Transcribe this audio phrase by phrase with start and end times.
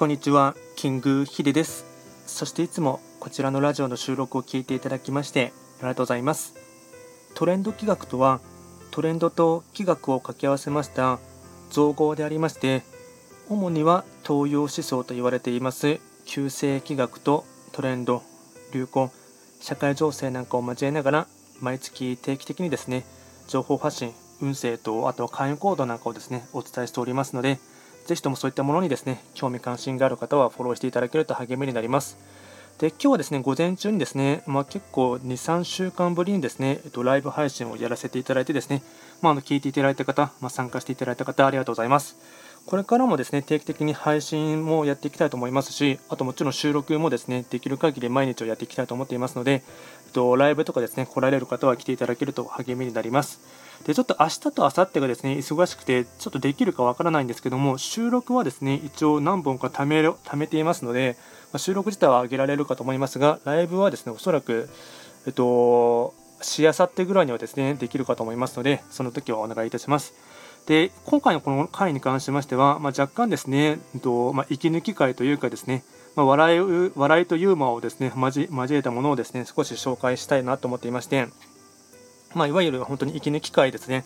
[0.00, 1.84] こんにちは、キングヒデです。
[2.26, 6.54] そしていつもこちらのラジオの収録を聞いていただきましてありがとうございます。
[7.34, 8.40] トレンド企画とは、
[8.92, 11.18] トレンドと企画を掛け合わせました
[11.68, 12.82] 造語でありまして、
[13.50, 18.22] 主には東洋思想と言われています旧世企画とトレンド、
[18.72, 19.10] 流行、
[19.60, 21.26] 社会情勢なんかを交えながら
[21.60, 23.04] 毎月定期的にですね、
[23.48, 27.58] 情報発信、運勢とあと会員コードなんかをですね、お伝えしておりますので、
[28.10, 32.18] ぜひともそういったものにですね、興味関心がある方はフォローしていただけると励みになります。
[32.80, 38.82] で、今日はですね、午前中にですね、まあ、結構2、3週間ぶりにですね、えっと、ライブ配信をやらせていただいてですね、
[39.22, 42.16] まあ、あの聞いていただいた方、まあ、参加していただいた方、ありがとうございます。
[42.66, 49.62] これからもですね、定期的に配信もやっていきたいと思いますし、あともちろん収録もですね、できる限り毎日をやっていきたいと思っていますので、
[50.06, 53.40] えっと、ライブとかですね、来られる方は来ていただけると励みになります。
[53.86, 61.16] で、ちょっと明日と明後日がですね、忙しくて、ちょっとできるかわからないんですけども、収録はですね、一応何本か貯める貯めていますので、
[61.52, 64.68] まあ、収録自体は上げられるかと思いますが、ライブはですね、おそらく、
[65.26, 70.14] えっと、しあさってぐらいにはですね、できるかと思いますので、その時はお願いいたします。
[70.66, 75.84] で、今回のこの回に関しましては、まあ、若干ですね、えっとまあ、息抜き会というかですね、
[76.16, 81.28] まあ、笑い笑いとユーモアをですね交えたものをですね少し紹介したいなと思っていまして、
[82.34, 84.04] まあ、いわゆる本当に息抜き会ですね。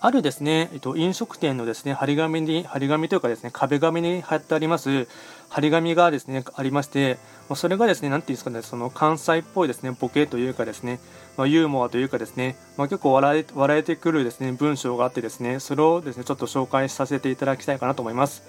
[0.00, 5.08] あるですね、えっと、飲食店のですね、張り紙に、張り紙というかですね、壁紙に貼ってあります、
[5.48, 7.16] 張り紙がですね、ありまして、
[7.48, 11.00] まそれがですね、なんていうんですかね、その関西っぽいですね、ボケというかですね、
[11.38, 18.42] まあ、ユーモアというかですね、まあ、結構笑え笑えてくるですね、文章があってですね、それをですね、ちょっと紹介させていただきたいかなと思います。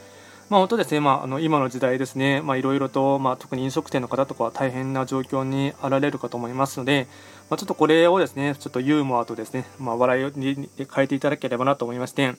[0.50, 7.08] まあ、本当ですね、まあ、あの今の時代ですね、いろいろと、まあ、特に飲食店の方とかは大変な状況にあられるかと思いますので、
[7.50, 12.36] まあ、ちょっとこれをですね、ちょっとユーモアとですね、まあ、笑いに変えていただければなと思いまして、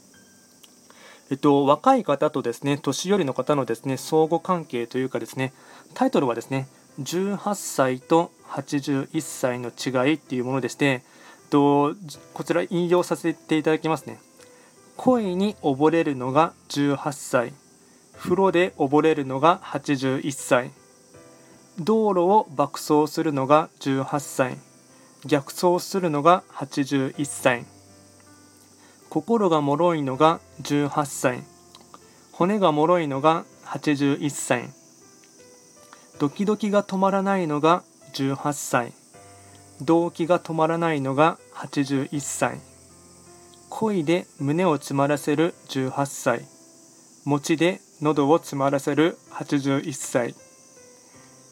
[1.30, 5.52] えっと、若い方とですね、年寄りの方のですね、相互関係というかですね、
[5.94, 6.68] タイトルはですね、
[7.00, 11.02] 18歳と81歳の違いっていうものでして、
[11.50, 11.94] と
[12.32, 14.20] こちら引用させていただきますね。
[14.96, 17.52] 恋に溺れるのが18歳。
[18.18, 20.70] 風呂で溺れるのが81歳。
[21.78, 24.58] 道路を爆走するのが18歳。
[25.24, 27.64] 逆走するのが81歳。
[29.10, 31.42] 心が脆いのが18歳。
[32.32, 34.70] 骨が脆いのが81歳。
[36.18, 37.82] ドキドキが止まらないのが
[38.14, 38.92] 18歳。
[39.82, 42.60] 動機が止まらないのが81歳。
[43.68, 46.48] 恋で胸を詰まらせる18歳。
[47.24, 50.34] 餅で喉を詰まらせる81歳。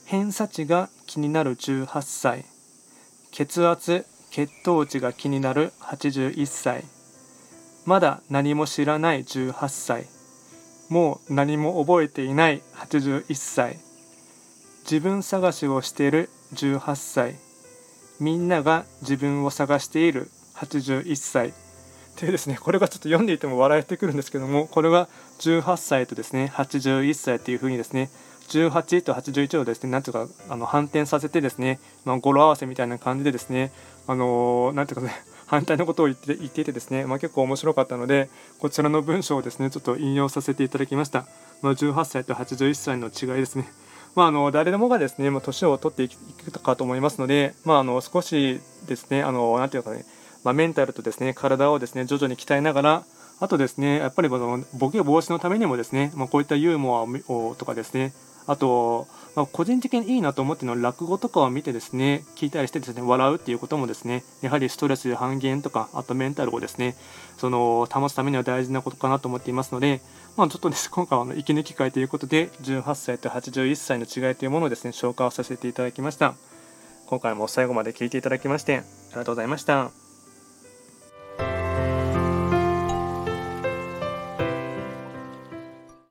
[0.04, 2.44] 偏差値が気になる18歳。
[3.32, 6.84] 血圧血糖値が気になる81歳。
[7.86, 10.06] まだ何も知らない18歳。
[10.90, 13.78] もう何も覚えていない81歳。
[14.82, 17.36] 自分探しをしている18歳。
[18.20, 21.54] みんなが自分を探している81歳。
[22.20, 25.08] でですねこれがちょっと読んでいても笑えてくるんですけどもこれが
[25.40, 28.10] 18歳とですね81歳というふうにですね
[28.48, 33.72] 18と81をですねなんていうかあの反転させてですね、まあ、語呂合わせみたいな感じでですね
[34.06, 35.14] あのなんていうかね
[35.46, 41.26] 反対のことを言って言っていてですね、まあ、結構面白かったのでこちらの文章をですねちょっと引用させていただきました、
[41.62, 43.70] まあ、18歳と81歳の違いですね。
[44.14, 50.04] まあ、あの誰でもがですね、まあ、年を取っていくかと思いますので、まあ、あの少しですね、あのなんていうかね、
[50.44, 53.04] まあ、メンタルとですね体をですね徐々に鍛えながら
[53.40, 58.12] あとですねやっぱりボケ防止のためにもですね、まあ、こういったユーモアをとかですね
[58.46, 66.94] あと、まあ、個人的にいいなと思っての落語とかを見てですね聞いたりしてですね笑うっていうこともですねやはりストレス半減とかあとメンタルをですね
[67.38, 70.00] その保つためには大事なことかなと思っていますので、
[70.36, 76.34] まあ、ちょっとです今回は息抜き会ということで18歳と81歳の違いというものをですね紹介をさせていただきました
[77.06, 78.80] 今回も最後まで聞いていただきましてあ
[79.12, 80.03] りがとうございました。